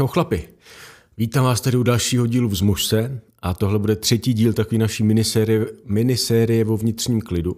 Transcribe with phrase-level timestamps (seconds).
[0.00, 0.48] Čau chlapi,
[1.16, 5.02] vítám vás tady u dalšího dílu v se a tohle bude třetí díl takové naší
[5.02, 7.56] minisérie, minisérie o vnitřním klidu.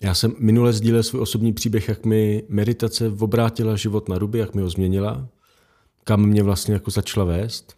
[0.00, 4.54] Já jsem minule sdílel svůj osobní příběh, jak mi meditace obrátila život na ruby, jak
[4.54, 5.28] mi ho změnila,
[6.04, 7.76] kam mě vlastně jako začala vést.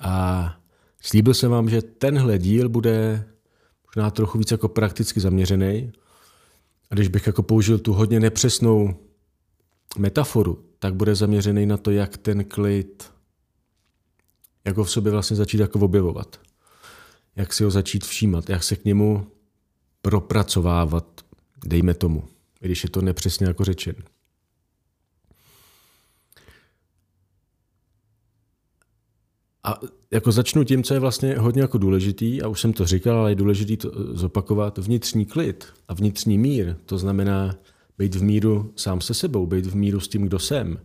[0.00, 0.56] A
[1.02, 3.24] slíbil jsem vám, že tenhle díl bude
[3.86, 5.92] možná trochu víc jako prakticky zaměřený.
[6.90, 8.94] A když bych jako použil tu hodně nepřesnou
[9.98, 13.12] metaforu, tak bude zaměřený na to, jak ten klid,
[14.64, 16.40] jak ho v sobě vlastně začít jako objevovat.
[17.36, 19.26] Jak si ho začít všímat, jak se k němu
[20.02, 21.20] propracovávat,
[21.66, 22.24] dejme tomu,
[22.60, 23.94] když je to nepřesně jako řečen.
[29.64, 33.18] A jako začnu tím, co je vlastně hodně jako důležitý, a už jsem to říkal,
[33.18, 37.54] ale je důležitý to zopakovat, vnitřní klid a vnitřní mír, to znamená
[38.00, 40.80] být v míru sám se sebou, být v míru s tím, kdo jsem.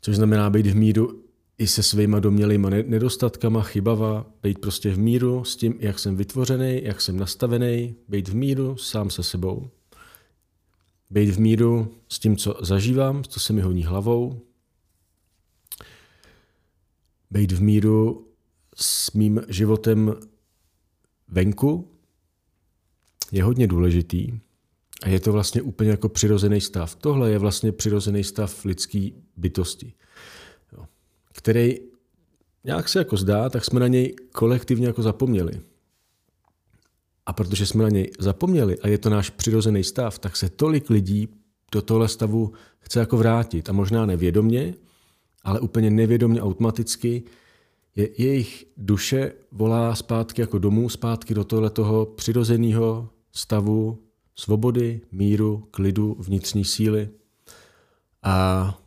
[0.00, 1.22] Což znamená být v míru
[1.58, 6.80] i se svýma domělýma nedostatkama, chybava, být prostě v míru s tím, jak jsem vytvořený,
[6.84, 9.70] jak jsem nastavený, být v míru sám se sebou.
[11.10, 14.40] Být v míru s tím, co zažívám, co se mi honí hlavou.
[17.30, 18.26] Být v míru
[18.74, 20.14] s mým životem
[21.28, 21.88] venku
[23.32, 24.40] je hodně důležitý,
[25.02, 26.94] a je to vlastně úplně jako přirozený stav.
[26.94, 29.92] Tohle je vlastně přirozený stav lidské bytosti,
[30.72, 30.84] jo.
[31.32, 31.78] který
[32.64, 35.60] nějak se jako zdá, tak jsme na něj kolektivně jako zapomněli.
[37.26, 40.90] A protože jsme na něj zapomněli a je to náš přirozený stav, tak se tolik
[40.90, 41.28] lidí
[41.72, 43.68] do tohle stavu chce jako vrátit.
[43.68, 44.74] A možná nevědomně,
[45.42, 47.22] ale úplně nevědomně automaticky
[47.96, 54.05] je, jejich duše volá zpátky jako domů, zpátky do tohle toho přirozeného stavu
[54.36, 57.08] svobody, míru, klidu, vnitřní síly.
[58.22, 58.78] A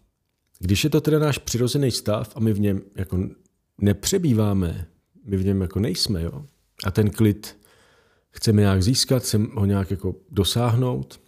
[0.59, 3.29] když je to teda náš přirozený stav a my v něm jako
[3.77, 4.87] nepřebýváme,
[5.23, 6.45] my v něm jako nejsme, jo,
[6.83, 7.59] a ten klid
[8.31, 11.21] chceme nějak získat, chceme ho nějak jako dosáhnout,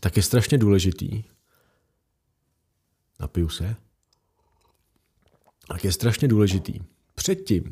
[0.00, 1.24] tak je strašně důležitý.
[3.20, 3.76] Napiju se.
[5.68, 6.80] Tak je strašně důležitý.
[7.14, 7.70] Předtím,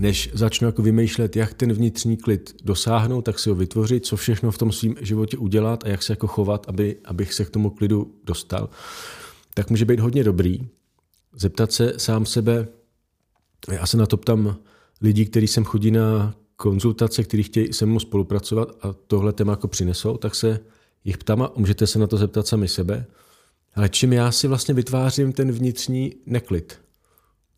[0.00, 4.50] než začnu jako vymýšlet, jak ten vnitřní klid dosáhnout, tak si ho vytvořit, co všechno
[4.50, 7.70] v tom svém životě udělat a jak se jako chovat, aby, abych se k tomu
[7.70, 8.68] klidu dostal,
[9.54, 10.68] tak může být hodně dobrý
[11.32, 12.68] zeptat se sám sebe,
[13.70, 14.56] já se na to ptám
[15.00, 19.68] lidí, kteří sem chodí na konzultace, kteří chtějí se mnou spolupracovat a tohle téma jako
[19.68, 20.60] přinesou, tak se
[21.04, 23.06] jich ptám a můžete se na to zeptat sami sebe.
[23.74, 26.78] Ale čím já si vlastně vytvářím ten vnitřní neklid?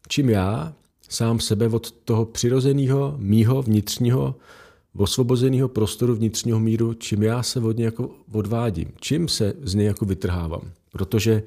[0.08, 0.74] Čím já
[1.12, 4.34] sám sebe od toho přirozeného, mýho vnitřního,
[4.96, 9.86] osvobozeného prostoru vnitřního míru, čím já se od něj jako odvádím, čím se z něj
[9.86, 10.70] jako vytrhávám.
[10.92, 11.42] Protože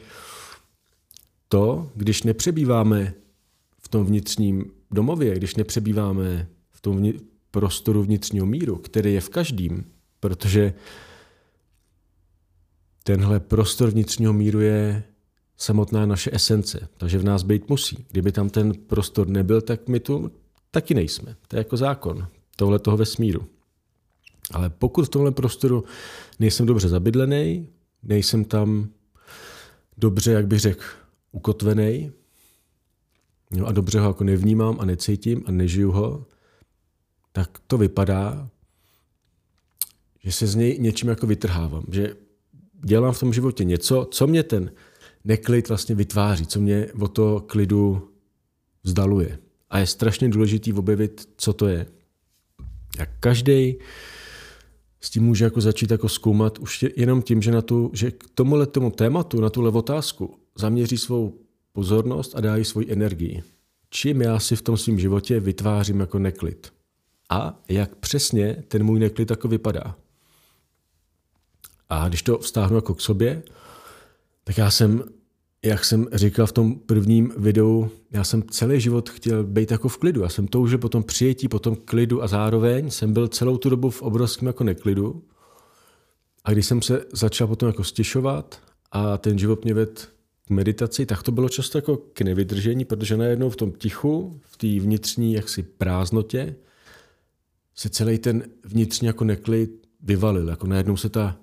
[1.47, 3.13] to, když nepřebýváme
[3.79, 9.29] v tom vnitřním domově, když nepřebýváme v tom vnitř, prostoru vnitřního míru, který je v
[9.29, 9.85] každým,
[10.19, 10.73] protože
[13.03, 15.03] tenhle prostor vnitřního míru je
[15.57, 18.05] samotná naše esence, takže v nás být musí.
[18.11, 20.31] Kdyby tam ten prostor nebyl, tak my tu
[20.71, 21.35] taky nejsme.
[21.47, 23.47] To je jako zákon tohle toho vesmíru.
[24.51, 25.83] Ale pokud v tomhle prostoru
[26.39, 27.67] nejsem dobře zabydlený,
[28.03, 28.89] nejsem tam
[29.97, 30.83] dobře, jak bych řekl,
[31.31, 32.11] ukotvený,
[33.51, 36.25] no a dobře ho jako nevnímám a necítím a nežiju ho,
[37.31, 38.49] tak to vypadá,
[40.19, 42.15] že se z něj něčím jako vytrhávám, že
[42.85, 44.71] dělám v tom životě něco, co mě ten
[45.25, 48.09] neklid vlastně vytváří, co mě o to klidu
[48.83, 49.39] vzdaluje.
[49.69, 51.85] A je strašně důležitý objevit, co to je.
[52.99, 53.75] A každý
[55.01, 58.23] s tím může jako začít jako zkoumat už jenom tím, že, na tu, že k
[58.33, 61.39] tomuhle tomu tématu, na tuhle otázku zaměří svou
[61.73, 63.43] pozornost a dá jí svoji energii.
[63.89, 66.73] Čím já si v tom svém životě vytvářím jako neklid.
[67.29, 69.95] A jak přesně ten můj neklid jako vypadá.
[71.89, 73.43] A když to vztáhnu jako k sobě,
[74.47, 75.03] tak já jsem,
[75.63, 79.97] jak jsem říkal v tom prvním videu, já jsem celý život chtěl být jako v
[79.97, 80.21] klidu.
[80.21, 83.69] Já jsem toužil po tom přijetí, po tom klidu a zároveň jsem byl celou tu
[83.69, 85.23] dobu v obrovském jako neklidu.
[86.43, 88.59] A když jsem se začal potom jako stěšovat
[88.91, 90.01] a ten život mě vedl
[90.47, 94.57] k meditaci, tak to bylo často jako k nevydržení, protože najednou v tom tichu, v
[94.57, 96.55] té vnitřní jaksi prázdnotě,
[97.75, 100.49] se celý ten vnitřní jako neklid vyvalil.
[100.49, 101.37] Jako najednou se ta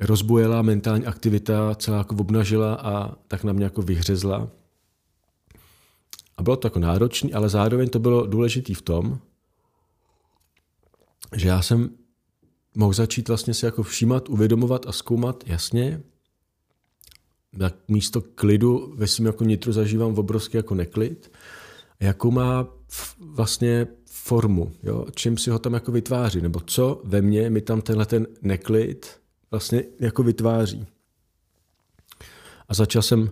[0.00, 4.48] rozbujela mentální aktivita, celá jako obnažila a tak na mě jako vyhřezla.
[6.36, 9.18] A bylo to jako náročné, ale zároveň to bylo důležité v tom,
[11.36, 11.90] že já jsem
[12.74, 16.02] mohl začít vlastně se jako všímat, uvědomovat a zkoumat jasně,
[17.52, 21.32] jak místo klidu ve svým jako nitru zažívám obrovský jako neklid,
[22.00, 22.68] jakou má
[23.18, 25.06] vlastně formu, jo?
[25.14, 29.19] čím si ho tam jako vytváří, nebo co ve mně mi tam tenhle ten neklid
[29.50, 30.86] vlastně jako vytváří.
[32.68, 33.30] A začal jsem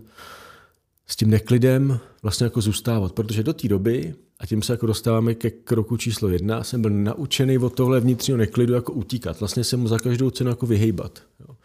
[1.07, 5.35] s tím neklidem vlastně jako zůstávat, protože do té doby, a tím se jako dostáváme
[5.35, 9.41] ke kroku číslo jedna, jsem byl naučený od tohle vnitřního neklidu jako utíkat.
[9.41, 11.23] Vlastně jsem mu za každou cenu jako vyhejbat.
[11.41, 11.57] Jo.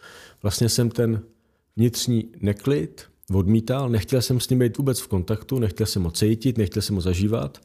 [0.42, 1.22] Vlastně jsem ten
[1.76, 3.04] vnitřní neklid
[3.34, 6.96] odmítal, nechtěl jsem s ním být vůbec v kontaktu, nechtěl jsem ho cítit, nechtěl jsem
[6.96, 7.62] ho zažívat.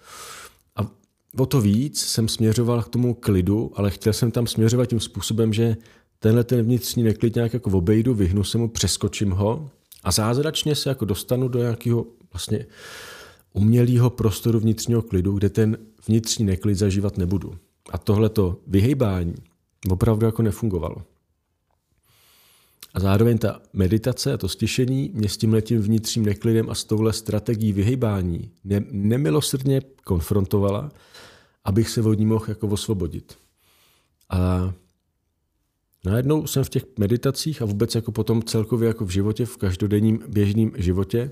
[0.76, 0.90] A
[1.38, 5.52] o to víc jsem směřoval k tomu klidu, ale chtěl jsem tam směřovat tím způsobem,
[5.52, 5.76] že
[6.18, 9.70] tenhle ten vnitřní neklid nějak jako obejdu, vyhnu se mu, přeskočím ho
[10.04, 12.66] a zázračně se jako dostanu do nějakého vlastně
[13.52, 17.54] umělého prostoru vnitřního klidu, kde ten vnitřní neklid zažívat nebudu.
[17.90, 19.34] A tohleto vyhejbání
[19.90, 20.96] opravdu jako nefungovalo.
[22.94, 26.84] A zároveň ta meditace a to stišení mě s tím letím vnitřním neklidem a s
[26.84, 30.90] touhle strategií vyhybání ne, nemilosrdně konfrontovala,
[31.64, 33.38] abych se od ní mohl jako osvobodit.
[34.30, 34.72] A
[36.04, 40.22] najednou jsem v těch meditacích a vůbec jako potom celkově jako v životě, v každodenním
[40.28, 41.30] běžném životě,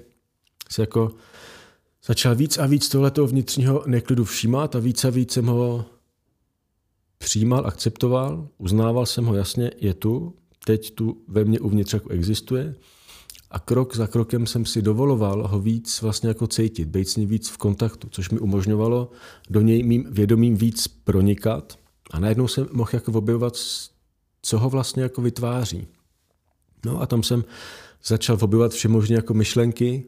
[0.71, 1.11] se jako
[2.07, 5.85] začal víc a víc tohleto vnitřního neklidu všímat a víc a víc jsem ho
[7.19, 10.35] přijímal, akceptoval, uznával jsem ho jasně, je tu,
[10.65, 12.75] teď tu ve mně uvnitř jako existuje.
[13.51, 17.29] A krok za krokem jsem si dovoloval ho víc vlastně jako cítit, být s ním
[17.29, 19.11] víc v kontaktu, což mi umožňovalo
[19.51, 21.79] do něj mým vědomím víc pronikat.
[22.11, 23.57] A najednou jsem mohl jako objevovat,
[24.47, 25.87] co ho vlastně jako vytváří.
[26.85, 27.45] No a tam jsem
[28.05, 30.05] začal objevovat všemožně jako myšlenky,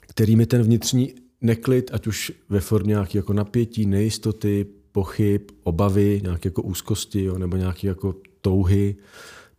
[0.00, 6.46] kterými ten vnitřní neklid, ať už ve formě nějaké jako napětí, nejistoty, pochyb, obavy, nějaké
[6.46, 8.96] jako úzkosti, jo, nebo nějaké jako touhy,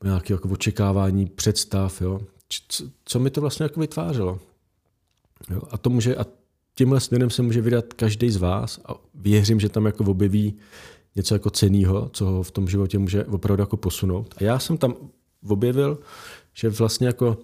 [0.03, 2.19] nějaké jako očekávání, představ, jo.
[2.67, 4.39] Co, co mi to vlastně jako vytvářelo.
[5.49, 5.61] Jo.
[5.69, 6.25] A, to může, a
[6.75, 10.57] tímhle směrem se může vydat každý z vás a věřím, že tam jako objeví
[11.15, 14.35] něco jako cenýho, co ho v tom životě může opravdu jako posunout.
[14.37, 14.95] A já jsem tam
[15.47, 15.99] objevil,
[16.53, 17.37] že vlastně jako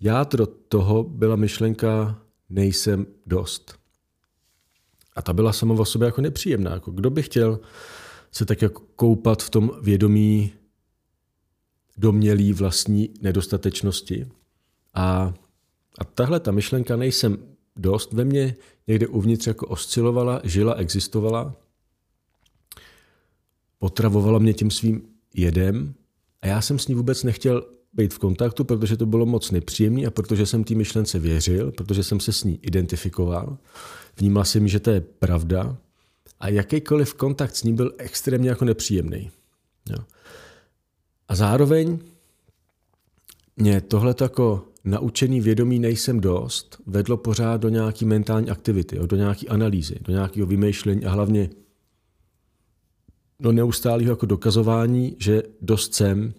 [0.00, 2.18] jádro toho byla myšlenka
[2.48, 3.74] nejsem dost.
[5.16, 6.70] A ta byla sama o sobě jako nepříjemná.
[6.70, 7.60] Jako kdo by chtěl
[8.32, 10.52] se tak jako koupat v tom vědomí
[11.96, 14.26] domělý vlastní nedostatečnosti.
[14.94, 15.34] A,
[15.98, 17.38] a tahle ta myšlenka nejsem
[17.76, 18.56] dost ve mně
[18.86, 21.54] někde uvnitř jako oscilovala, žila, existovala,
[23.82, 25.02] potravovala mě tím svým
[25.34, 25.94] jedem
[26.42, 30.06] a já jsem s ní vůbec nechtěl být v kontaktu, protože to bylo moc nepříjemné
[30.06, 33.58] a protože jsem té myšlence věřil, protože jsem se s ní identifikoval.
[34.16, 35.76] Vnímal jsem, že to je pravda
[36.40, 39.30] a jakýkoliv kontakt s ní byl extrémně jako nepříjemný.
[39.90, 39.98] Jo.
[41.28, 41.98] A zároveň
[43.56, 49.46] mě tohle jako naučený vědomí nejsem dost vedlo pořád do nějaký mentální aktivity, do nějaké
[49.46, 51.50] analýzy, do nějakého vymýšlení a hlavně
[53.42, 56.34] do neustálého jako dokazování, že dost jsem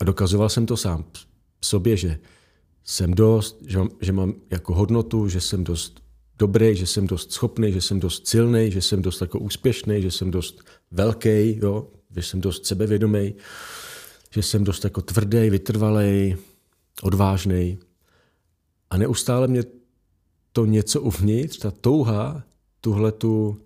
[0.00, 1.04] a dokazoval jsem to sám
[1.60, 2.18] sobě, že
[2.84, 6.02] jsem dost, že, že mám jako hodnotu, že jsem dost
[6.38, 10.10] dobrý, že jsem dost schopný, že jsem dost silný, že jsem dost jako úspěšný, že
[10.10, 10.60] jsem dost
[10.90, 13.34] velký, jo, že jsem dost sebevědomý,
[14.30, 16.36] že jsem dost jako tvrdý, vytrvalý,
[17.02, 17.78] odvážný.
[18.90, 19.64] A neustále mě
[20.52, 22.42] to něco uvnitř, ta touha,
[22.80, 23.63] tuhle tu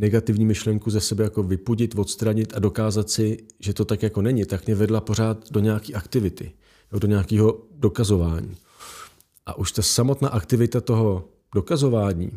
[0.00, 4.44] negativní myšlenku ze sebe jako vypudit, odstranit a dokázat si, že to tak jako není,
[4.44, 6.52] tak mě vedla pořád do nějaké aktivity,
[6.98, 8.56] do nějakého dokazování.
[9.46, 12.30] A už ta samotná aktivita toho dokazování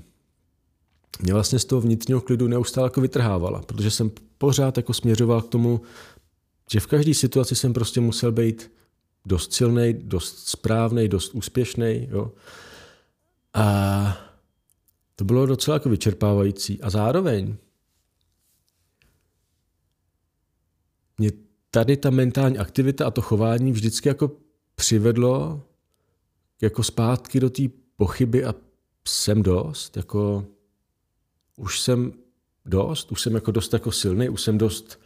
[1.21, 5.49] mě vlastně z toho vnitřního klidu neustále jako vytrhávala, protože jsem pořád jako směřoval k
[5.49, 5.81] tomu,
[6.71, 8.71] že v každé situaci jsem prostě musel být
[9.25, 12.09] dost silný, dost správný, dost úspěšný.
[13.53, 14.32] A
[15.15, 16.81] to bylo docela jako vyčerpávající.
[16.81, 17.55] A zároveň
[21.17, 21.31] mě
[21.71, 24.31] tady ta mentální aktivita a to chování vždycky jako
[24.75, 25.63] přivedlo
[26.61, 27.63] jako zpátky do té
[27.95, 28.55] pochyby a
[29.07, 30.45] jsem dost, jako
[31.57, 32.13] už jsem
[32.65, 34.99] dost, už jsem jako dost jako silný, už jsem dost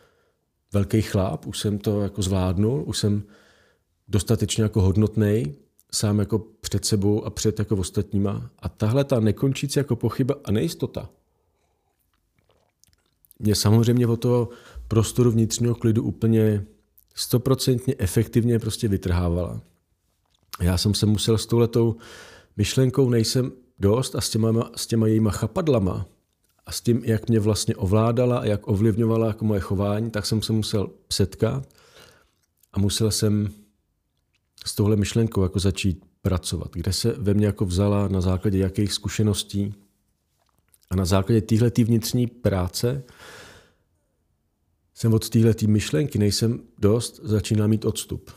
[0.73, 3.23] velký chlap, už jsem to jako zvládnul, už jsem
[4.07, 5.55] dostatečně jako hodnotný,
[5.91, 8.49] sám jako před sebou a před jako ostatníma.
[8.59, 11.09] A tahle ta nekončící jako pochyba a nejistota
[13.39, 14.49] mě samozřejmě o toho
[14.87, 16.65] prostoru vnitřního klidu úplně
[17.15, 19.61] stoprocentně efektivně prostě vytrhávala.
[20.61, 21.95] Já jsem se musel s touhletou
[22.57, 26.05] myšlenkou nejsem dost a s těma, s těma jejíma chapadlama
[26.65, 30.41] a s tím, jak mě vlastně ovládala a jak ovlivňovala jako moje chování, tak jsem
[30.41, 31.69] se musel setkat
[32.73, 33.49] a musel jsem
[34.67, 38.93] s touhle myšlenkou jako začít pracovat, kde se ve mně jako vzala, na základě jakých
[38.93, 39.73] zkušeností
[40.89, 43.03] a na základě téhle vnitřní práce
[44.93, 48.31] jsem od téhle myšlenky nejsem dost, začínal mít odstup.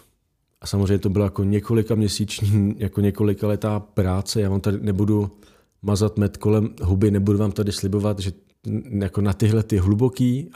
[0.60, 4.40] A samozřejmě to byla jako několika měsíční, jako několika letá práce.
[4.40, 5.30] Já vám tady nebudu
[5.82, 8.32] mazat med kolem huby, nebudu vám tady slibovat, že
[9.00, 10.50] jako na tyhle ty hluboký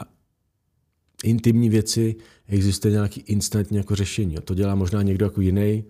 [1.25, 2.15] intimní věci
[2.47, 4.35] existuje nějaký instantní jako řešení.
[4.43, 5.83] To dělá možná někdo jako jiný,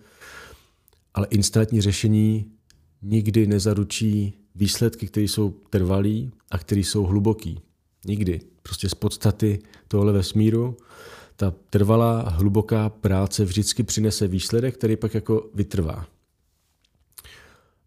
[1.14, 2.46] ale instantní řešení
[3.02, 7.60] nikdy nezaručí výsledky, které jsou trvalý a které jsou hluboký.
[8.06, 8.42] Nikdy.
[8.64, 10.78] Prostě z podstaty tohle vesmíru
[11.36, 16.06] ta trvalá, hluboká práce vždycky přinese výsledek, který pak jako vytrvá.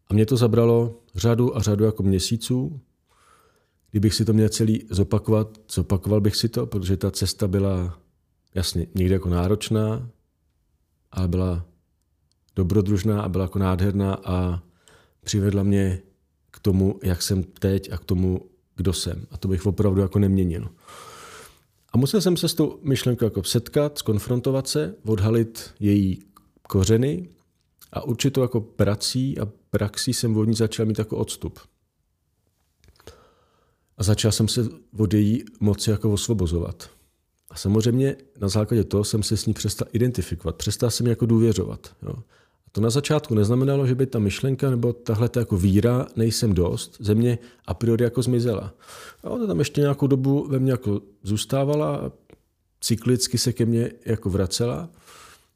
[0.08, 2.80] A mě to zabralo řadu a řadu jako měsíců.
[3.90, 7.98] Kdybych si to měl celý zopakovat, zopakoval bych si to, protože ta cesta byla
[8.54, 10.10] jasně někde jako náročná,
[11.12, 11.66] ale byla
[12.56, 14.62] dobrodružná a byla jako nádherná a
[15.24, 16.02] přivedla mě
[16.50, 19.26] k tomu, jak jsem teď a k tomu, kdo jsem.
[19.30, 20.68] A to bych opravdu jako neměnil.
[21.92, 26.22] A musel jsem se s tou myšlenkou jako setkat, skonfrontovat se, odhalit její
[26.62, 27.28] kořeny
[27.92, 31.58] a určitou jako prací a praxí jsem od ní začal mít jako odstup.
[33.98, 36.90] A začal jsem se od její moci jako osvobozovat.
[37.50, 41.96] A samozřejmě na základě toho jsem se s ní přestal identifikovat, přestal jsem jako důvěřovat.
[42.02, 42.14] Jo.
[42.66, 46.96] A to na začátku neznamenalo, že by ta myšlenka nebo tahle jako víra nejsem dost
[47.00, 48.74] ze mě a priori jako zmizela.
[49.22, 52.12] A ona tam ještě nějakou dobu ve mně jako zůstávala
[52.80, 54.90] cyklicky se ke mně jako vracela,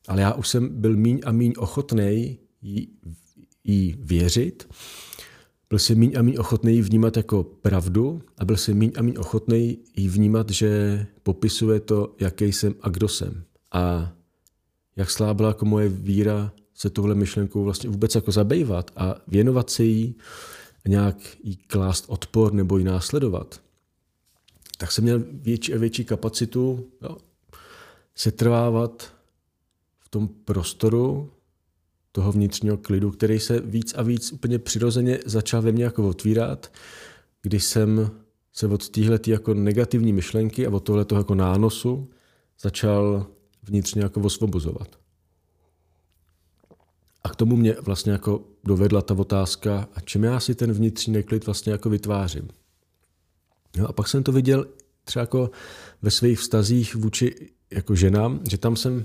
[0.08, 2.88] ale já už jsem byl míň a míň ochotný jí,
[3.64, 4.68] jí věřit.
[5.72, 9.02] Byl jsem míň a míň ochotný jí vnímat jako pravdu a byl jsem míň a
[9.02, 13.44] míň ochotný jí vnímat, že popisuje to, jaký jsem a kdo jsem.
[13.72, 14.12] A
[14.96, 19.84] jak slábla jako moje víra se tohle myšlenkou vlastně vůbec jako zabývat a věnovat se
[19.84, 20.14] jí,
[20.88, 23.60] nějak jí klást odpor nebo ji následovat,
[24.78, 27.16] tak jsem měl větší a větší kapacitu jo,
[28.14, 29.12] setrvávat
[30.00, 31.30] v tom prostoru
[32.12, 36.72] toho vnitřního klidu, který se víc a víc úplně přirozeně začal ve mně jako otvírat,
[37.42, 38.10] když jsem
[38.52, 42.10] se od téhle jako negativní myšlenky a od tohle jako nánosu
[42.60, 43.26] začal
[43.62, 44.98] vnitřně jako osvobozovat.
[47.24, 51.12] A k tomu mě vlastně jako dovedla ta otázka, a čím já si ten vnitřní
[51.12, 52.48] neklid vlastně jako vytvářím.
[53.76, 54.66] Jo, a pak jsem to viděl
[55.04, 55.50] třeba jako
[56.02, 59.04] ve svých vztazích vůči jako ženám, že tam jsem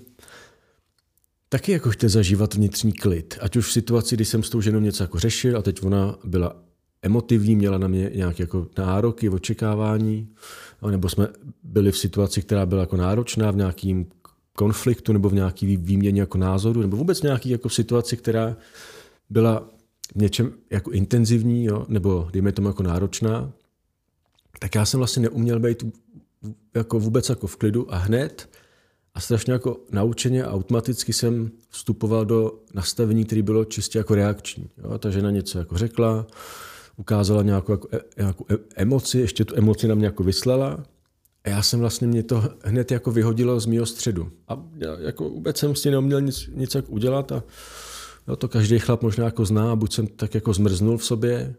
[1.49, 3.37] taky jako chtěl zažívat vnitřní klid.
[3.41, 6.19] Ať už v situaci, kdy jsem s tou ženou něco jako řešil a teď ona
[6.23, 6.55] byla
[7.01, 10.29] emotivní, měla na mě nějaké jako nároky, očekávání,
[10.91, 11.27] nebo jsme
[11.63, 14.05] byli v situaci, která byla jako náročná v nějakým
[14.53, 18.57] konfliktu nebo v nějaký výměně jako názoru, nebo vůbec nějaký jako situaci, která
[19.29, 19.69] byla
[20.15, 23.51] v něčem jako intenzivní, jo, nebo dejme tomu jako náročná,
[24.59, 25.83] tak já jsem vlastně neuměl být
[26.75, 28.49] jako vůbec jako v klidu a hned
[29.17, 34.69] a strašně jako naučeně a automaticky jsem vstupoval do nastavení, které bylo čistě jako reakční.
[34.77, 34.97] Jo.
[34.97, 36.27] Ta žena něco jako řekla,
[36.97, 40.83] ukázala nějakou, jako, e, nějakou e, emoci, ještě tu emoci na mě jako vyslala
[41.43, 44.31] a já jsem vlastně, mě to hned jako vyhodilo z mého středu.
[44.47, 47.43] A já jako vůbec jsem s tím neuměl nic, nic jak udělat a
[48.27, 51.55] jo, to každý chlap možná jako zná, buď jsem tak jako zmrznul v sobě,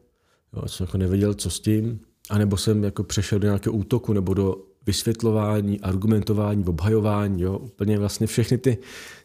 [0.57, 2.01] jo, jsem jako nevěděl, co s tím,
[2.31, 8.27] anebo jsem jako přešel do nějakého útoku nebo do vysvětlování, argumentování, obhajování, jo, úplně vlastně
[8.27, 8.79] všechny ty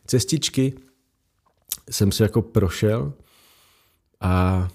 [0.07, 0.73] cestičky
[1.89, 3.13] jsem si jako prošel
[4.19, 4.67] a,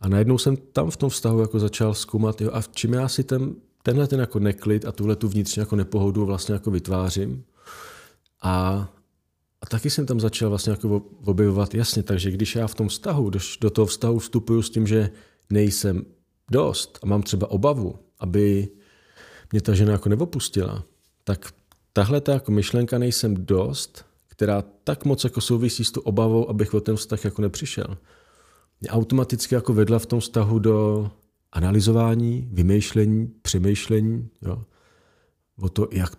[0.00, 3.08] a najednou jsem tam v tom vztahu jako začal zkoumat, jo, a v čím já
[3.08, 3.54] si ten
[3.86, 7.44] tenhle ten jako neklid a tuhle tu vnitřní jako nepohodu vlastně jako vytvářím.
[8.42, 8.88] A,
[9.60, 13.30] a taky jsem tam začal vlastně jako objevovat jasně, takže když já v tom vztahu,
[13.30, 15.10] do, do toho vztahu vstupuju s tím, že
[15.50, 16.04] nejsem
[16.50, 18.68] dost a mám třeba obavu, aby
[19.52, 20.84] mě ta žena jako neopustila,
[21.24, 21.52] tak
[21.92, 26.74] tahle ta jako myšlenka nejsem dost, která tak moc jako souvisí s tou obavou, abych
[26.74, 27.96] o ten vztah jako nepřišel,
[28.80, 31.10] mě automaticky jako vedla v tom vztahu do
[31.52, 34.62] analyzování, vymýšlení, přemýšlení, jo,
[35.60, 36.12] o to, jak,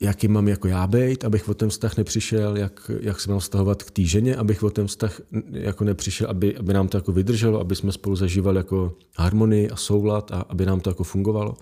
[0.00, 3.82] jaký mám jako já být, abych o ten vztah nepřišel, jak, jak se mám vztahovat
[3.82, 5.20] k té ženě, abych o ten vztah
[5.50, 9.76] jako nepřišel, aby, aby nám to jako vydrželo, aby jsme spolu zažívali jako harmonii a
[9.76, 11.56] soulad a aby nám to jako fungovalo.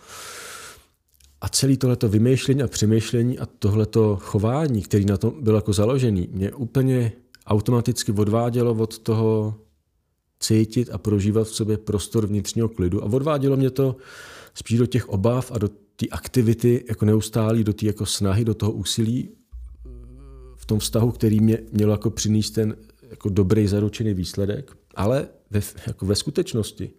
[1.44, 6.28] A celé tohleto vymýšlení a přemýšlení a tohleto chování, který na tom byl jako založený,
[6.32, 7.12] mě úplně
[7.46, 9.54] automaticky odvádělo od toho
[10.40, 13.02] cítit a prožívat v sobě prostor vnitřního klidu.
[13.02, 13.96] A odvádělo mě to
[14.54, 18.54] spíš do těch obav a do té aktivity jako neustálý, do té jako snahy, do
[18.54, 19.28] toho úsilí
[20.56, 22.76] v tom vztahu, který mě mělo jako přinést ten
[23.10, 26.90] jako dobrý zaručený výsledek, ale ve, jako ve skutečnosti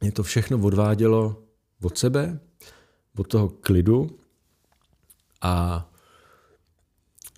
[0.00, 1.42] mě to všechno odvádělo
[1.82, 2.40] od sebe,
[3.18, 4.18] od toho klidu
[5.42, 5.84] a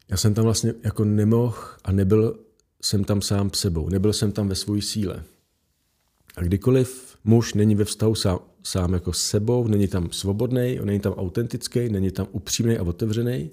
[0.08, 2.38] já jsem tam vlastně jako nemohl a nebyl
[2.82, 5.22] jsem tam sám sebou, nebyl jsem tam ve své síle.
[6.36, 11.12] A kdykoliv muž není ve vztahu sám, sám jako sebou, není tam svobodný, není tam
[11.12, 13.50] autentický, není tam upřímný a otevřený,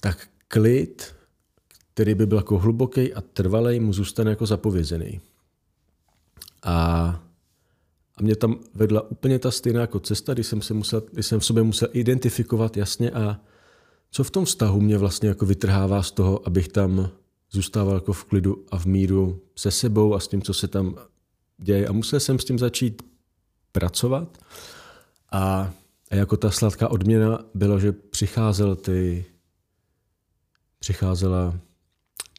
[0.00, 1.14] tak klid,
[1.94, 5.20] který by byl jako hluboký a trvalý, mu zůstane jako zapovězený.
[6.62, 7.22] A,
[8.16, 11.40] a mě tam vedla úplně ta stejná jako cesta, kdy jsem, se musel, kdy jsem
[11.40, 13.40] v sobě musel identifikovat jasně a
[14.10, 17.10] co v tom vztahu mě vlastně jako vytrhává z toho, abych tam
[17.50, 20.96] zůstával jako v klidu a v míru se sebou a s tím, co se tam
[21.58, 21.88] děje.
[21.88, 23.02] A musel jsem s tím začít
[23.72, 24.38] pracovat.
[25.32, 25.72] A,
[26.10, 29.24] a jako ta sladká odměna bylo, že přicházel ty,
[30.78, 31.58] přicházela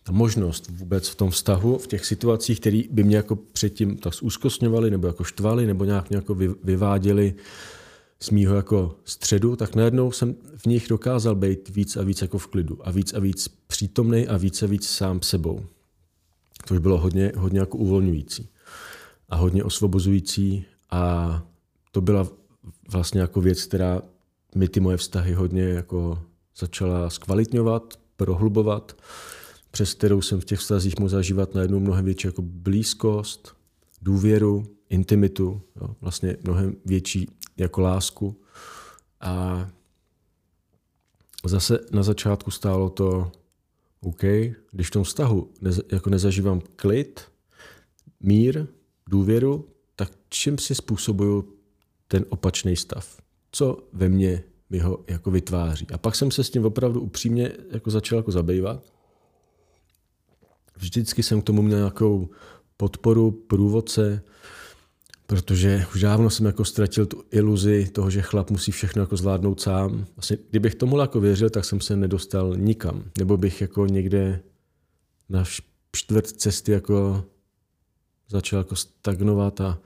[0.04, 4.14] ta možnost vůbec v tom vztahu, v těch situacích, které by mě jako předtím tak
[4.14, 7.34] zúzkostňovaly, nebo jako štvali, nebo nějak mě jako vyváděli
[8.20, 12.38] z mýho jako středu, tak najednou jsem v nich dokázal být víc a víc jako
[12.38, 15.66] v klidu a víc a víc přítomný a víc a víc sám sebou.
[16.68, 18.50] To už bylo hodně, hodně jako uvolňující
[19.30, 21.44] a hodně osvobozující a
[21.92, 22.28] to byla
[22.92, 24.02] vlastně jako věc, která
[24.56, 26.20] mi ty moje vztahy hodně jako
[26.58, 28.96] začala zkvalitňovat, prohlubovat,
[29.74, 33.56] přes kterou jsem v těch vztazích mohl zažívat najednou mnohem větší jako blízkost,
[34.02, 37.28] důvěru, intimitu, jo, vlastně mnohem větší
[37.58, 38.42] jako lásku.
[39.22, 39.70] A
[41.46, 43.32] zase na začátku stálo to,
[44.02, 44.22] OK,
[44.72, 47.22] když v tom vztahu nez, jako nezažívám klid,
[48.20, 48.68] mír,
[49.10, 51.54] důvěru, tak čím si způsobuju
[52.08, 53.22] ten opačný stav?
[53.52, 55.88] Co ve mně mi ho jako vytváří?
[55.94, 58.93] A pak jsem se s tím opravdu upřímně jako začal jako zabývat.
[60.78, 62.30] Vždycky jsem k tomu měl nějakou
[62.78, 64.22] podporu, průvodce,
[65.26, 69.62] protože už dávno jsem jako ztratil tu iluzi toho, že chlap musí všechno jako zvládnout
[69.62, 70.06] sám.
[70.16, 73.04] Vlastně, kdybych tomu jako věřil, tak jsem se nedostal nikam.
[73.18, 74.42] Nebo bych jako někde
[75.30, 75.44] na
[75.92, 77.24] čtvrt cesty jako
[78.30, 79.80] začal jako stagnovat a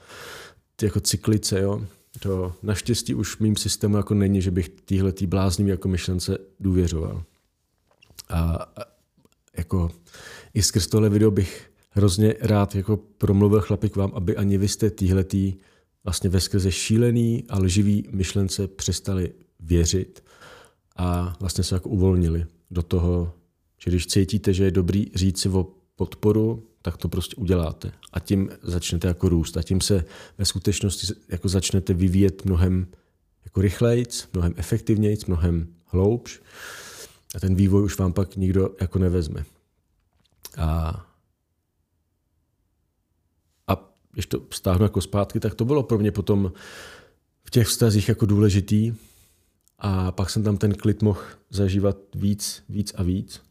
[0.76, 1.86] ty jako cyklice, jo.
[2.20, 7.24] To naštěstí už mým systému jako není, že bych týhle tý bláznivý jako myšlence důvěřoval.
[8.30, 8.68] A
[9.58, 9.92] jako
[10.58, 14.90] i skrz tohle video bych hrozně rád jako promluvil chlapik vám, aby ani vy jste
[14.90, 15.54] týhletý
[16.04, 20.24] vlastně ve skrze šílený a lživý myšlence přestali věřit
[20.96, 23.34] a vlastně se jako uvolnili do toho,
[23.84, 27.92] že když cítíte, že je dobrý říct si o podporu, tak to prostě uděláte.
[28.14, 29.58] A tím začnete jako růst.
[29.58, 30.06] A tím se
[30.38, 32.88] ve skutečnosti jako začnete vyvíjet mnohem
[33.46, 36.42] jako rychlejc, mnohem efektivnějc, mnohem hloubš.
[37.36, 39.46] A ten vývoj už vám pak nikdo jako nevezme.
[40.58, 41.04] A
[44.12, 46.52] když to stáhnu jako zpátky, tak to bylo pro mě potom
[47.44, 48.94] v těch vztazích jako důležitý
[49.80, 53.42] a pak jsem tam ten klid mohl zažívat víc, víc a víc.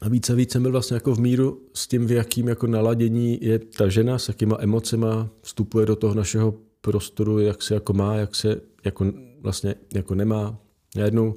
[0.00, 2.66] A víc a víc jsem byl vlastně jako v míru s tím, v jakým jako
[2.66, 7.92] naladění je ta žena, s jakýma emocema vstupuje do toho našeho prostoru, jak se jako
[7.92, 10.58] má, jak se jako vlastně jako nemá.
[10.96, 11.36] Najednou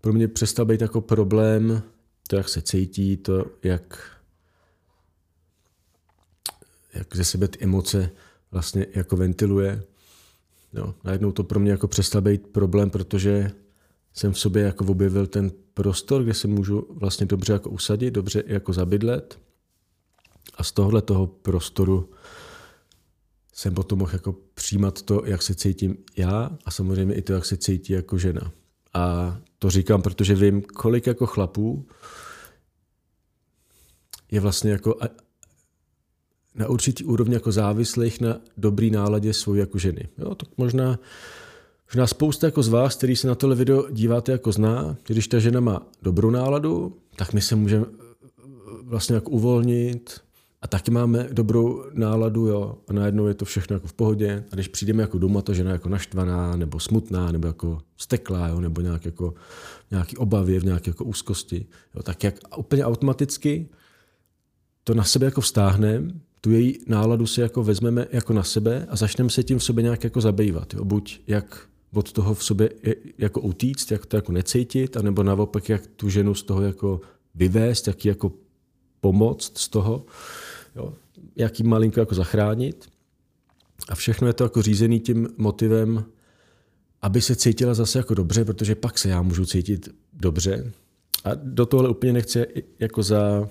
[0.00, 1.82] pro mě přestal být jako problém
[2.32, 3.98] to, jak se cítí, to, jak
[6.94, 8.10] jak ze sebe ty emoce
[8.50, 9.82] vlastně jako ventiluje.
[10.72, 13.50] No, najednou to pro mě jako přestal být problém, protože
[14.14, 18.42] jsem v sobě jako objevil ten prostor, kde se můžu vlastně dobře jako usadit, dobře
[18.46, 19.38] jako zabydlet.
[20.54, 22.10] A z tohohle toho prostoru
[23.52, 27.44] jsem potom mohl jako přijímat to, jak se cítím já a samozřejmě i to, jak
[27.44, 28.52] se cítí jako žena.
[28.94, 31.86] A to říkám, protože vím, kolik jako chlapů
[34.32, 34.98] je vlastně jako
[36.54, 40.08] na určitý úrovni jako závislých na dobrý náladě svojí jako ženy.
[40.18, 40.98] Jo, tak možná,
[41.90, 45.38] možná spousta jako z vás, který se na tohle video díváte jako zná, když ta
[45.38, 48.48] žena má dobrou náladu, tak my se můžeme eh,
[48.82, 50.20] vlastně jako uvolnit
[50.62, 54.44] a taky máme dobrou náladu, jo, a najednou je to všechno jako v pohodě.
[54.52, 58.60] A když přijdeme jako doma, ta žena jako naštvaná, nebo smutná, nebo jako steklá, jo,
[58.60, 59.34] nebo nějak jako,
[59.90, 63.68] nějaký obavy, v nějaké jako úzkosti, jo, tak jak úplně automaticky
[64.84, 68.96] to na sebe jako vztáhneme tu její náladu si jako vezmeme jako na sebe a
[68.96, 70.74] začneme se tím v sobě nějak jako zabývat.
[70.74, 70.84] Jo?
[70.84, 72.70] Buď jak od toho v sobě
[73.18, 77.00] jako utíct, jak to jako necítit, anebo naopak, jak tu ženu z toho jako
[77.34, 78.32] vyvést, jak ji jako
[79.00, 80.04] pomoct z toho,
[80.76, 80.94] jo?
[81.36, 82.88] jak ji malinko jako zachránit.
[83.88, 86.04] A všechno je to jako řízený tím motivem
[87.02, 90.72] aby se cítila zase jako dobře, protože pak se já můžu cítit dobře.
[91.24, 92.46] A do tohle úplně nechci
[92.78, 93.48] jako za,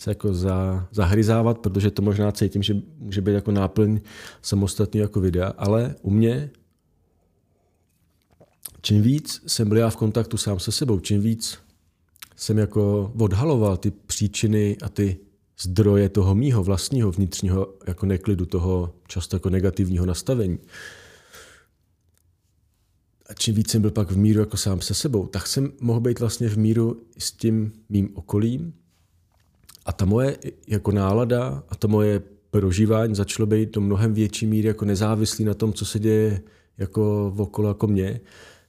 [0.00, 4.00] se jako za, zahryzávat, protože to možná cítím, že může být jako náplň
[4.42, 6.50] samostatný jako videa, ale u mě
[8.82, 11.58] čím víc jsem byl já v kontaktu sám se sebou, čím víc
[12.36, 15.16] jsem jako odhaloval ty příčiny a ty
[15.60, 20.58] zdroje toho mýho vlastního vnitřního jako neklidu, toho často jako negativního nastavení.
[23.26, 26.00] A čím víc jsem byl pak v míru jako sám se sebou, tak jsem mohl
[26.00, 28.72] být vlastně v míru s tím mým okolím.
[29.90, 34.68] A ta moje jako nálada a to moje prožívání začalo být do mnohem větší míry
[34.68, 36.42] jako nezávislý na tom, co se děje
[36.78, 38.20] jako okolo jako mě.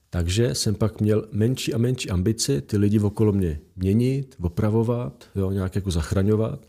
[0.09, 5.51] Takže jsem pak měl menší a menší ambici ty lidi okolo mě měnit, opravovat, jo,
[5.51, 6.65] nějak jako zachraňovat.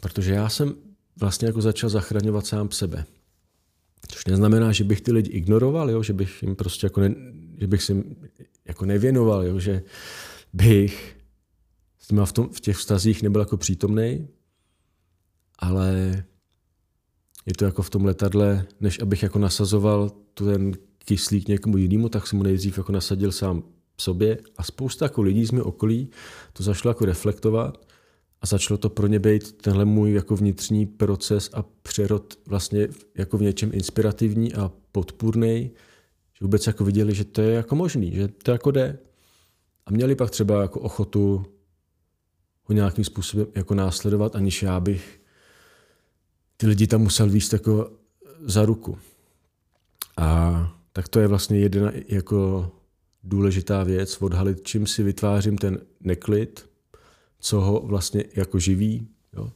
[0.00, 0.74] Protože já jsem
[1.20, 3.04] vlastně jako začal zachraňovat sám sebe.
[4.08, 7.14] Což neznamená, že bych ty lidi ignoroval, jo, že bych jim prostě jako, ne,
[7.60, 8.04] že bych si
[8.64, 9.82] jako nevěnoval, jo, že
[10.52, 11.21] bych
[12.12, 14.28] těma v, tom, v těch vztazích nebyl jako přítomný,
[15.58, 16.24] ale
[17.46, 20.72] je to jako v tom letadle, než abych jako nasazoval tu ten
[21.04, 23.62] kyslík někomu jinému, tak jsem mu nejdřív jako nasadil sám
[24.00, 26.10] sobě a spousta jako lidí z mého okolí
[26.52, 27.86] to zašlo jako reflektovat
[28.40, 33.38] a začalo to pro ně být tenhle můj jako vnitřní proces a přerod vlastně jako
[33.38, 35.70] v něčem inspirativní a podpůrný,
[36.38, 38.98] že vůbec jako viděli, že to je jako možný, že to jako jde.
[39.86, 41.46] A měli pak třeba jako ochotu
[42.64, 45.20] ho nějakým způsobem jako následovat, aniž já bych
[46.56, 47.90] ty lidi tam musel výst jako
[48.40, 48.98] za ruku.
[50.16, 52.70] A tak to je vlastně jedna jako
[53.24, 56.70] důležitá věc, odhalit, čím si vytvářím ten neklid,
[57.40, 59.08] co ho vlastně jako živí.
[59.32, 59.52] Jo.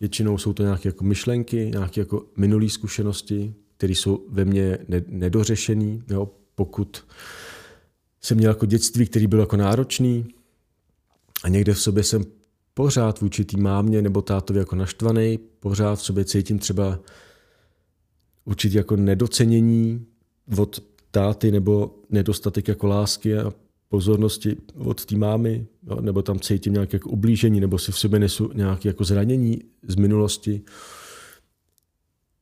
[0.00, 5.98] Většinou jsou to nějaké jako myšlenky, nějaké jako minulé zkušenosti, které jsou ve mně nedořešené.
[6.54, 7.06] Pokud
[8.20, 10.26] jsem měl jako dětství, který byl jako náročný
[11.44, 12.24] a někde v sobě jsem
[12.80, 16.98] pořád vůči té mámě nebo tátovi jako naštvaný, pořád v sobě cítím třeba
[18.44, 20.06] určitě jako nedocenění
[20.58, 23.52] od táty nebo nedostatek jako lásky a
[23.88, 28.18] pozornosti od té mámy, jo, nebo tam cítím nějaké jako ublížení, nebo si v sobě
[28.18, 30.62] nesu nějaké jako zranění z minulosti,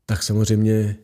[0.07, 0.97] tak samozřejmě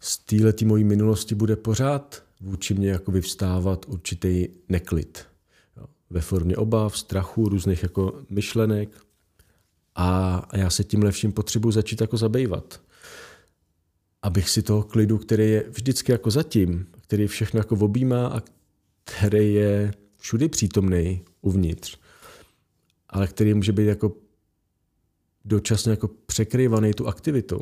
[0.00, 5.31] z této mojí minulosti bude pořád vůči mě jako vyvstávat určitý neklid.
[6.12, 8.88] Ve formě obav, strachu, různých jako myšlenek.
[9.94, 12.80] A, já se tím vším potřebuji začít jako zabývat.
[14.22, 18.40] Abych si toho klidu, který je vždycky jako zatím, který všechno jako objímá a
[19.04, 21.98] který je všudy přítomný uvnitř,
[23.08, 24.16] ale který může být jako
[25.44, 27.60] dočasně jako překrývaný tu aktivitou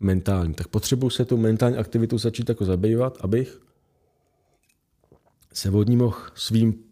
[0.00, 0.54] mentální.
[0.54, 3.60] Tak potřebuji se tu mentální aktivitu začít jako zabývat, abych
[5.52, 6.87] se od ní mohl svým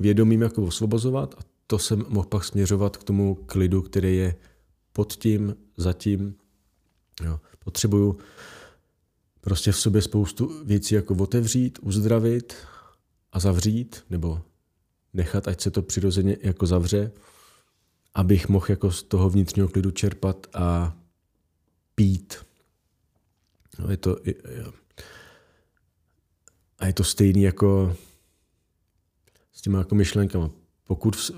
[0.00, 4.36] vědomím jako osvobozovat a to jsem mohl pak směřovat k tomu klidu, který je
[4.92, 6.34] pod tím, zatím.
[7.24, 7.40] Jo.
[7.58, 8.18] Potřebuju
[9.40, 12.54] prostě v sobě spoustu věcí jako otevřít, uzdravit
[13.32, 14.42] a zavřít, nebo
[15.14, 17.12] nechat, ať se to přirozeně jako zavře,
[18.14, 20.96] abych mohl jako z toho vnitřního klidu čerpat a
[21.94, 22.36] pít.
[23.78, 24.16] No, je to,
[26.78, 27.96] a je to stejný jako
[29.68, 30.50] těma jako myšlenkama.
[30.84, 31.30] Pokud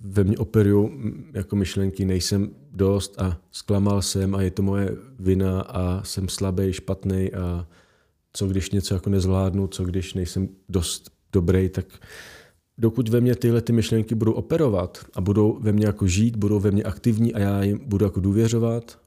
[0.00, 0.90] ve mně operují
[1.32, 6.72] jako myšlenky, nejsem dost a zklamal jsem a je to moje vina a jsem slabý,
[6.72, 7.66] špatný a
[8.32, 11.86] co když něco jako nezvládnu, co když nejsem dost dobrý, tak
[12.78, 16.60] dokud ve mně tyhle ty myšlenky budou operovat a budou ve mně jako žít, budou
[16.60, 18.98] ve mně aktivní a já jim budu jako důvěřovat,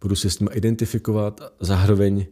[0.00, 2.26] budu se s nimi identifikovat, zároveň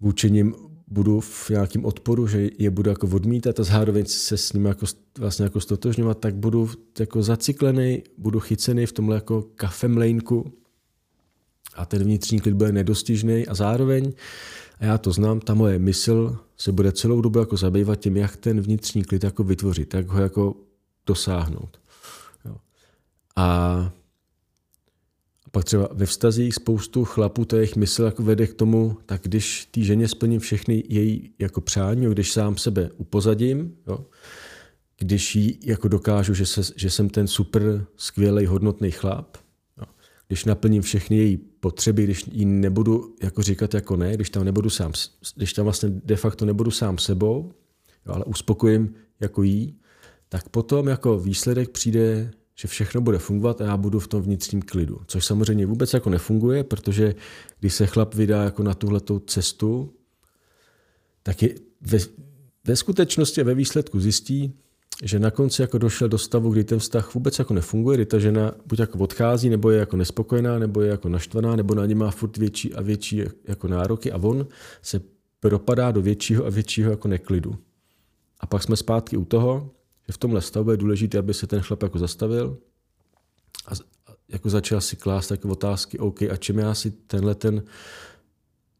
[0.00, 0.54] vůči nim
[0.94, 4.86] budu v nějakém odporu, že je budu jako odmítat a zároveň se s ním jako,
[5.18, 10.52] vlastně jako stotožňovat, tak budu jako zacyklený, budu chycený v tomhle jako kafemlejnku
[11.74, 14.12] a ten vnitřní klid bude nedostižný a zároveň,
[14.80, 18.36] a já to znám, ta moje mysl se bude celou dobu jako zabývat tím, jak
[18.36, 20.54] ten vnitřní klid jako vytvořit, jak ho jako
[21.06, 21.80] dosáhnout.
[22.44, 22.56] Jo.
[23.36, 23.92] A
[25.54, 29.68] pak třeba ve vztazích spoustu chlapů, to jejich mysl jako vede k tomu, tak když
[29.70, 34.06] té ženě splním všechny její jako přání, když sám sebe upozadím, jo,
[34.98, 39.36] když jí jako dokážu, že, se, že jsem ten super skvělý hodnotný chlap,
[39.78, 39.84] jo,
[40.28, 44.70] když naplním všechny její potřeby, když jí nebudu jako říkat jako ne, když tam nebudu
[44.70, 44.92] sám,
[45.36, 47.52] když tam vlastně de facto nebudu sám sebou,
[48.06, 49.78] jo, ale uspokojím jako jí,
[50.28, 54.62] tak potom jako výsledek přijde že všechno bude fungovat a já budu v tom vnitřním
[54.62, 55.00] klidu.
[55.06, 57.14] Což samozřejmě vůbec jako nefunguje, protože
[57.60, 59.92] když se chlap vydá jako na tuhletou cestu,
[61.22, 61.98] tak je ve,
[62.64, 64.54] ve skutečnosti a ve výsledku zjistí,
[65.02, 68.18] že na konci jako došel do stavu, kdy ten vztah vůbec jako nefunguje, kdy ta
[68.18, 71.94] žena buď jako odchází, nebo je jako nespokojená, nebo je jako naštvaná, nebo na ně
[71.94, 74.46] má furt větší a větší jako nároky a on
[74.82, 75.00] se
[75.40, 77.58] propadá do většího a většího jako neklidu.
[78.40, 79.70] A pak jsme zpátky u toho,
[80.06, 82.58] že v tomhle stavu je důležité, aby se ten chlap jako zastavil
[83.66, 83.70] a
[84.28, 87.62] jako začal si klást takové otázky, OK, a čem já si tenhle ten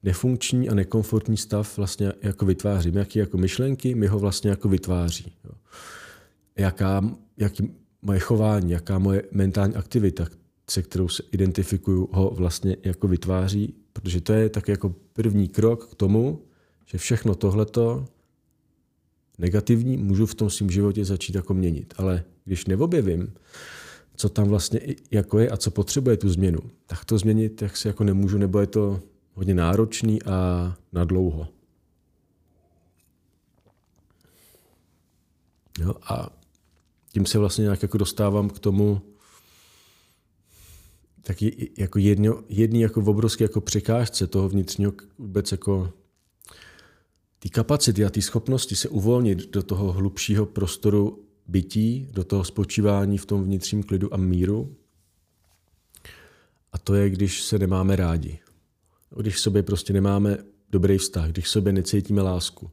[0.02, 5.32] nefunkční a nekomfortní stav vlastně jako vytvářím, jaký jako myšlenky mi ho vlastně jako vytváří.
[5.44, 5.50] Jo.
[6.56, 10.26] Jaká, jaký moje chování, jaká moje mentální aktivita,
[10.70, 15.90] se kterou se identifikuju, ho vlastně jako vytváří, protože to je tak jako první krok
[15.90, 16.42] k tomu,
[16.86, 18.06] že všechno tohleto
[19.38, 21.94] negativní můžu v tom svém životě začít jako měnit.
[21.96, 23.34] Ale když neobjevím,
[24.16, 27.88] co tam vlastně jako je a co potřebuje tu změnu, tak to změnit jak si
[27.88, 29.00] jako nemůžu, nebo je to
[29.34, 31.48] hodně náročný a na dlouho.
[35.78, 36.28] Jo, a
[37.12, 39.00] tím se vlastně nějak jako dostávám k tomu,
[41.22, 45.92] taky jako jedno, jedný jako obrovský jako překážce toho vnitřního vůbec jako
[47.44, 53.18] ty kapacity a ty schopnosti se uvolnit do toho hlubšího prostoru bytí, do toho spočívání
[53.18, 54.76] v tom vnitřním klidu a míru.
[56.72, 58.38] A to je, když se nemáme rádi.
[59.16, 60.38] Když sobě prostě nemáme
[60.70, 62.70] dobrý vztah, když sobě necítíme lásku.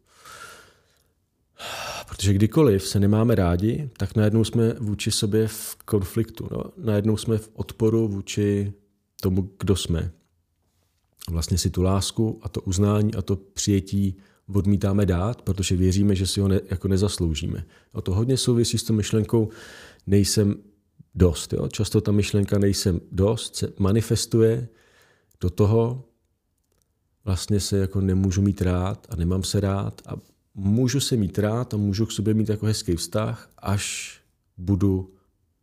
[2.10, 6.48] Protože kdykoliv se nemáme rádi, tak najednou jsme vůči sobě v konfliktu.
[6.52, 6.64] No?
[6.78, 8.74] Najednou jsme v odporu vůči
[9.22, 10.12] tomu, kdo jsme.
[11.30, 14.18] Vlastně si tu lásku a to uznání a to přijetí
[14.54, 17.66] odmítáme dát, protože věříme, že si ho ne, jako nezasloužíme.
[17.94, 19.50] A to hodně souvisí s tou myšlenkou
[20.08, 20.56] nejsem
[21.16, 21.54] dost.
[21.54, 21.68] Jo?
[21.68, 24.68] Často ta myšlenka nejsem dost se manifestuje
[25.42, 26.04] do toho,
[27.26, 30.14] vlastně se jako nemůžu mít rád a nemám se rád a
[30.56, 34.16] můžu se mít rád a můžu k sobě mít jako hezký vztah, až
[34.58, 35.14] budu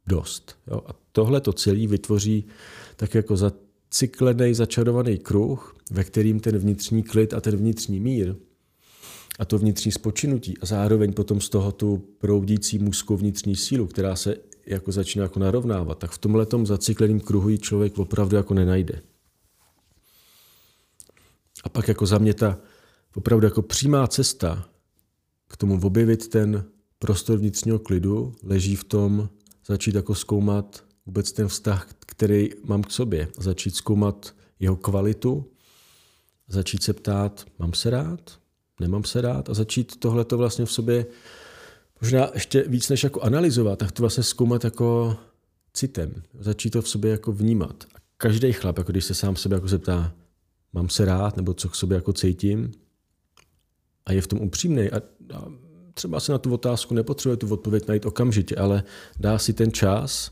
[0.06, 0.56] dost.
[0.66, 0.82] Jo?
[0.86, 2.44] A tohle to celé vytvoří
[2.96, 8.36] tak jako zacyklený, začarovaný kruh, ve kterým ten vnitřní klid a ten vnitřní mír
[9.38, 14.16] a to vnitřní spočinutí a zároveň potom z toho tu proudící mužskou vnitřní sílu, která
[14.16, 19.02] se jako začíná jako narovnávat, tak v tomhle zacykleném kruhu ji člověk opravdu jako nenajde.
[21.64, 22.58] A pak jako za mě ta
[23.14, 24.68] opravdu jako přímá cesta
[25.48, 26.64] k tomu objevit ten
[26.98, 29.28] prostor vnitřního klidu leží v tom
[29.66, 33.28] začít jako zkoumat vůbec ten vztah, který mám k sobě.
[33.38, 35.50] Začít zkoumat jeho kvalitu,
[36.48, 38.38] začít se ptát, mám se rád,
[38.80, 41.06] nemám se rád a začít tohleto vlastně v sobě
[42.00, 45.16] možná ještě víc než jako analyzovat, tak to vlastně zkoumat jako
[45.72, 46.22] citem.
[46.40, 47.84] Začít to v sobě jako vnímat.
[47.94, 50.12] A každý chlap, jako když se sám sebe jako zeptá,
[50.72, 52.72] mám se rád, nebo co k sobě jako cítím,
[54.06, 54.96] a je v tom upřímný a,
[55.34, 55.52] a
[55.94, 58.84] třeba se na tu otázku nepotřebuje tu odpověď najít okamžitě, ale
[59.20, 60.30] dá si ten čas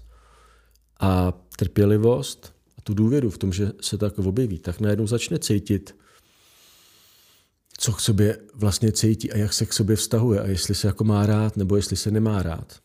[1.01, 5.39] a trpělivost a tu důvěru v tom, že se to jako objeví, tak najednou začne
[5.39, 5.97] cítit,
[7.79, 11.05] co k sobě vlastně cítí a jak se k sobě vztahuje a jestli se jako
[11.05, 12.81] má rád nebo jestli se nemá rád.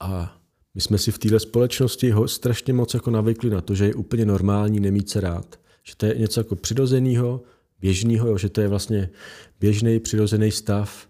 [0.00, 0.40] A
[0.74, 3.94] my jsme si v této společnosti ho strašně moc jako navykli na to, že je
[3.94, 5.60] úplně normální nemít se rád.
[5.82, 7.42] Že to je něco jako přirozeného,
[7.80, 9.10] běžného, že to je vlastně
[9.60, 11.08] běžný přirozený stav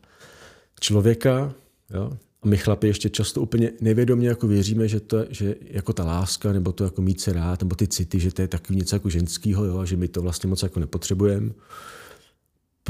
[0.80, 1.54] člověka.
[1.94, 2.18] Jo?
[2.42, 6.52] A my chlapi ještě často úplně nevědomě jako věříme, že to že jako ta láska,
[6.52, 9.10] nebo to jako mít se rád, nebo ty city, že to je takový něco jako
[9.10, 9.84] ženského, jo?
[9.86, 11.50] že my to vlastně moc jako nepotřebujeme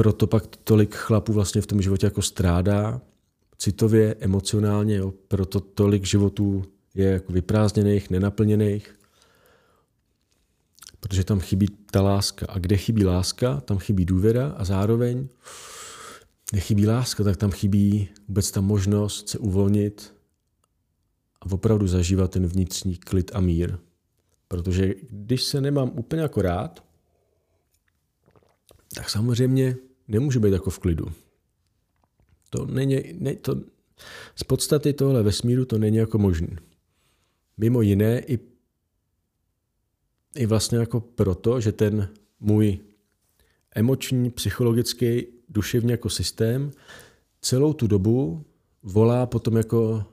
[0.00, 3.00] proto pak tolik chlapů vlastně v tom životě jako strádá
[3.58, 8.94] citově, emocionálně, jo, proto tolik životů je jako vyprázdněných, nenaplněných,
[11.00, 12.46] protože tam chybí ta láska.
[12.48, 15.28] A kde chybí láska, tam chybí důvěra a zároveň
[16.52, 20.14] nechybí láska, tak tam chybí vůbec ta možnost se uvolnit
[21.40, 23.78] a opravdu zažívat ten vnitřní klid a mír.
[24.48, 26.84] Protože když se nemám úplně jako rád,
[28.94, 29.76] tak samozřejmě
[30.10, 31.06] nemůžu být jako v klidu.
[32.50, 33.56] To není, ne, to,
[34.36, 36.56] z podstaty tohle vesmíru to není jako možné.
[37.56, 38.38] Mimo jiné i,
[40.36, 42.08] i vlastně jako proto, že ten
[42.40, 42.78] můj
[43.74, 46.70] emoční, psychologický, duševní jako systém
[47.40, 48.44] celou tu dobu
[48.82, 50.04] volá potom jako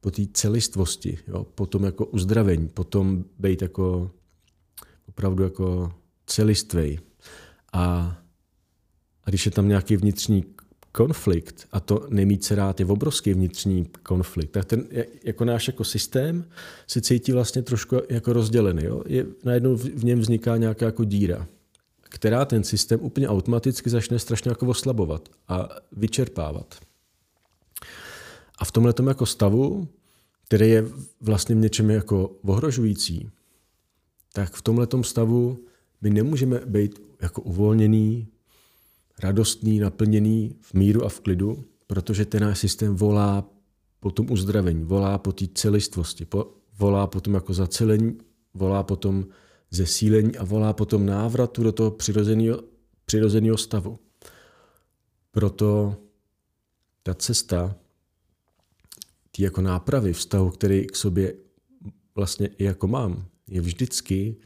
[0.00, 4.10] po té celistvosti, jo, potom jako uzdravení, potom být jako
[5.08, 5.92] opravdu jako
[6.26, 6.98] celistvej.
[7.72, 8.16] A,
[9.24, 10.44] a když je tam nějaký vnitřní
[10.92, 14.84] konflikt, a to nemít se rád je obrovský vnitřní konflikt, tak ten
[15.24, 16.44] jako náš jako systém
[16.86, 18.84] se cítí vlastně trošku jako rozdělený.
[18.84, 19.02] Jo?
[19.06, 21.46] Je, najednou v něm vzniká nějaká jako díra,
[22.02, 26.74] která ten systém úplně automaticky začne strašně jako oslabovat a vyčerpávat.
[28.58, 29.88] A v tomhle jako stavu,
[30.44, 30.84] který je
[31.20, 33.30] vlastně v něčem jako ohrožující,
[34.32, 35.58] tak v tomhle stavu
[36.00, 38.26] my nemůžeme být jako uvolněný,
[39.18, 43.48] radostný, naplněný v míru a v klidu, protože ten náš systém volá
[44.00, 48.18] po tom uzdravení, volá po té celistvosti, po, volá po tom jako zacelení,
[48.54, 49.26] volá po tom
[49.70, 52.62] zesílení a volá po tom návratu do toho přirozeného,
[53.04, 53.98] přirozeného stavu.
[55.30, 55.96] Proto
[57.02, 57.76] ta cesta
[59.30, 61.34] ty jako nápravy vztahu, který k sobě
[62.14, 64.36] vlastně i jako mám, je vždycky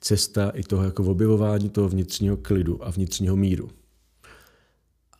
[0.00, 3.70] cesta i toho jako objevování toho vnitřního klidu a vnitřního míru.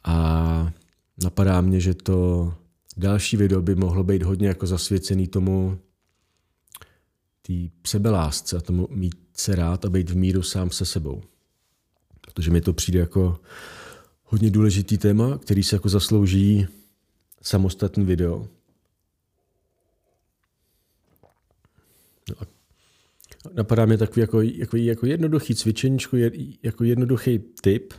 [0.06, 0.72] A
[1.22, 2.54] napadá mě, že to
[2.96, 5.78] další video by mohlo být hodně jako zasvěcený tomu
[7.42, 7.52] té
[7.86, 11.22] sebelásce a tomu mít se rád a být v míru sám se sebou.
[12.20, 13.40] Protože mi to přijde jako
[14.24, 16.66] hodně důležitý téma, který se jako zaslouží
[17.42, 18.48] samostatný video.
[22.28, 22.46] No a
[23.54, 26.16] napadá mě takový jako, jako, jako jednoduchý cvičeníčko,
[26.62, 27.94] jako jednoduchý tip.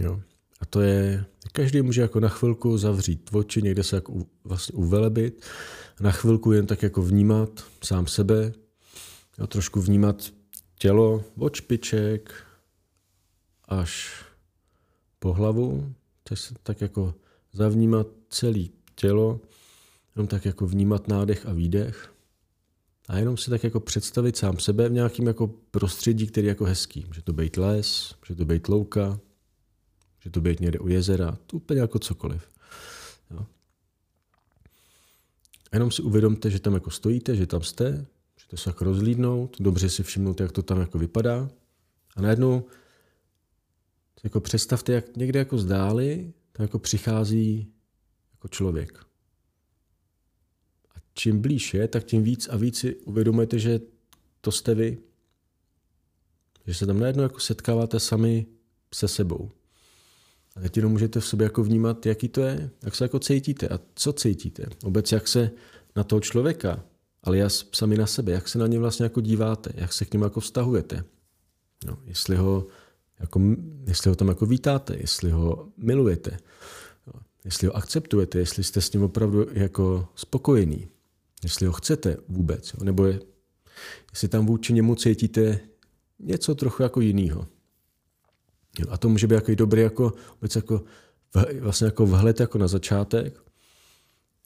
[0.00, 0.20] Jo.
[0.60, 5.42] A to je, každý může jako na chvilku zavřít oči, někde se jako vlastně uvelebit,
[6.00, 8.52] na chvilku jen tak jako vnímat sám sebe,
[9.38, 10.32] jo, trošku vnímat
[10.78, 12.34] tělo od špiček
[13.68, 14.22] až
[15.18, 17.14] po hlavu, tak, se, tak jako
[17.52, 19.40] zavnímat celé tělo,
[20.16, 22.12] jenom tak jako vnímat nádech a výdech
[23.08, 26.64] a jenom si tak jako představit sám sebe v nějakým jako prostředí, který je jako
[26.64, 27.04] hezký.
[27.06, 29.20] Může to být les, může to být louka,
[30.24, 32.48] může to být někde u jezera, to úplně jako cokoliv.
[33.30, 33.46] Jo.
[35.72, 38.06] A jenom si uvědomte, že tam jako stojíte, že tam jste,
[38.36, 41.50] můžete se jako rozlídnout, dobře si všimnout, jak to tam jako vypadá.
[42.16, 42.66] A najednou
[44.24, 47.72] jako představte, jak někde jako zdáli, tam jako přichází
[48.32, 49.12] jako člověk
[51.14, 53.80] čím blíž je, tak tím víc a víc si uvědomujete, že
[54.40, 54.98] to jste vy.
[56.66, 58.46] Že se tam najednou jako setkáváte sami
[58.94, 59.50] se sebou.
[60.56, 63.68] A teď jenom můžete v sobě jako vnímat, jaký to je, jak se jako cítíte
[63.68, 64.66] a co cítíte.
[64.82, 65.50] Vůbec jak se
[65.96, 66.84] na toho člověka,
[67.22, 70.12] ale já sami na sebe, jak se na ně vlastně jako díváte, jak se k
[70.12, 71.04] němu jako vztahujete.
[71.86, 72.66] No, jestli, ho
[73.20, 73.40] jako,
[73.86, 76.38] jestli ho tam jako vítáte, jestli ho milujete,
[77.06, 80.88] no, jestli ho akceptujete, jestli jste s ním opravdu jako spokojení
[81.44, 82.84] jestli ho chcete vůbec, jo?
[82.84, 83.20] nebo je,
[84.12, 85.60] jestli tam vůči němu cítíte
[86.18, 87.46] něco trochu jako jiného.
[88.88, 90.12] A to může být jako dobrý jako,
[90.56, 90.84] jako,
[91.60, 93.42] vlastně jako vhled jako na začátek,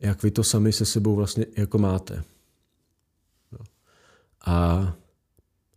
[0.01, 2.25] jak vy to sami se sebou vlastně jako máte.
[4.47, 4.97] A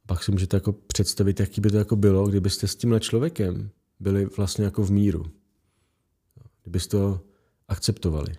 [0.08, 4.26] pak si můžete jako představit, jaký by to jako bylo, kdybyste s tímhle člověkem byli
[4.26, 5.26] vlastně jako v míru.
[6.64, 7.22] Kdybyste to
[7.68, 8.36] akceptovali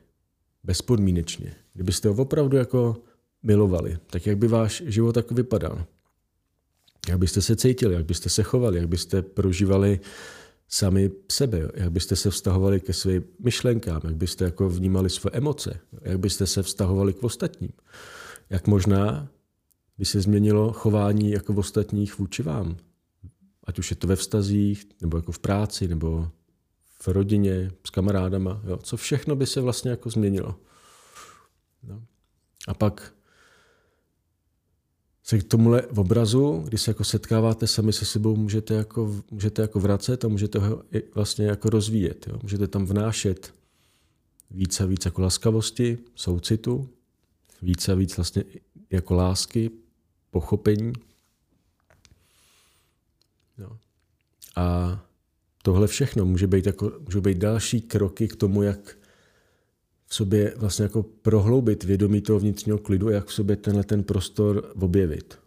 [0.65, 2.97] bezpodmínečně, kdybyste ho opravdu jako
[3.43, 5.87] milovali, tak jak by váš život tak vypadal?
[7.09, 10.01] Jak byste se cítili, jak byste se chovali, jak byste prožívali
[10.69, 15.81] sami sebe, jak byste se vztahovali ke svým myšlenkám, jak byste jako vnímali své emoce,
[16.03, 17.73] jak byste se vztahovali k ostatním.
[18.51, 19.29] Jak možná
[19.99, 22.77] by se změnilo chování jako ostatních vůči vám.
[23.65, 26.29] Ať už je to ve vztazích, nebo jako v práci, nebo
[27.03, 30.55] v rodině, s kamarádama, jo, co všechno by se vlastně jako změnilo.
[31.83, 32.03] No.
[32.69, 33.13] A pak
[35.31, 39.81] se k tomuhle obrazu, když se jako setkáváte sami se sebou, můžete jako, můžete jako
[39.81, 40.83] vracet a můžete ho
[41.15, 42.27] vlastně jako rozvíjet.
[42.29, 42.39] Jo.
[42.43, 43.55] Můžete tam vnášet
[44.51, 46.89] víc a víc jako laskavosti, soucitu,
[47.63, 48.45] víc a víc vlastně
[48.91, 49.71] jako lásky,
[50.31, 50.93] pochopení.
[53.59, 53.79] No.
[54.57, 54.99] A
[55.63, 58.97] tohle všechno může být, jako, může být další kroky k tomu, jak
[60.11, 64.03] v sobě vlastně jako prohloubit vědomí toho vnitřního klidu a jak v sobě tenhle ten
[64.05, 65.39] prostor objevit.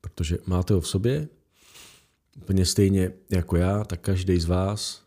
[0.00, 1.28] Protože máte ho v sobě,
[2.36, 5.04] úplně stejně jako já, tak každý z vás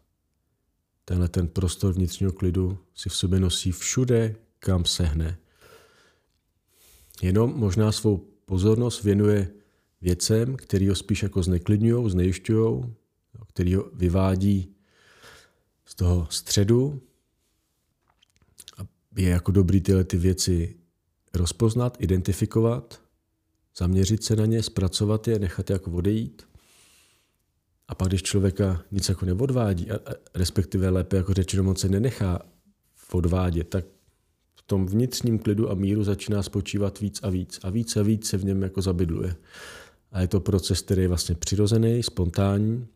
[1.06, 5.38] tenhle ten prostor vnitřního klidu si v sobě nosí všude, kam sehne.
[7.22, 9.63] Jenom možná svou pozornost věnuje
[10.04, 12.84] věcem, který ho spíš jako zneklidňují, znejišťují,
[13.48, 14.76] který ho vyvádí
[15.86, 17.02] z toho středu
[18.78, 18.82] a
[19.18, 20.76] je jako dobrý tyhle ty věci
[21.34, 23.02] rozpoznat, identifikovat,
[23.78, 26.48] zaměřit se na ně, zpracovat je, nechat je jako odejít.
[27.88, 30.00] A pak, když člověka nic jako neodvádí, a,
[30.34, 32.40] respektive lépe jako řečeno moc se nenechá
[33.12, 33.86] odvádět, tak
[34.56, 38.28] v tom vnitřním klidu a míru začíná spočívat víc a víc a víc a víc
[38.28, 39.36] se v něm jako zabydluje.
[40.14, 42.88] A je to proces, který je vlastně přirozený, spontánní.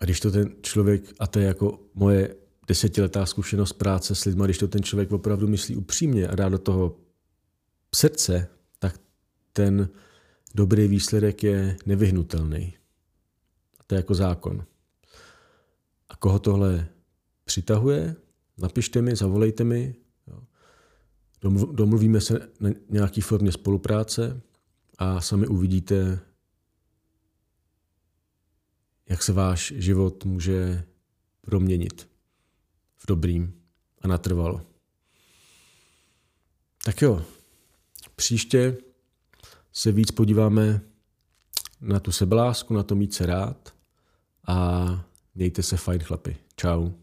[0.00, 2.34] A když to ten člověk, a to je jako moje
[2.66, 6.58] desetiletá zkušenost práce s lidmi, když to ten člověk opravdu myslí upřímně a dá do
[6.58, 6.96] toho
[7.94, 8.48] srdce,
[8.78, 9.00] tak
[9.52, 9.88] ten
[10.54, 12.74] dobrý výsledek je nevyhnutelný.
[13.80, 14.64] A to je jako zákon.
[16.08, 16.88] A koho tohle
[17.44, 18.16] přitahuje,
[18.58, 19.94] napište mi, zavolejte mi,
[21.72, 24.40] domluvíme se na nějaký formě spolupráce
[24.98, 26.20] a sami uvidíte,
[29.08, 30.84] jak se váš život může
[31.40, 32.08] proměnit
[32.96, 33.62] v dobrým
[34.02, 34.66] a natrvalo.
[36.84, 37.24] Tak jo,
[38.16, 38.76] příště
[39.72, 40.80] se víc podíváme
[41.80, 43.74] na tu sebelásku, na to mít se rád
[44.46, 44.86] a
[45.34, 46.36] mějte se fajn chlapi.
[46.56, 47.02] Ciao.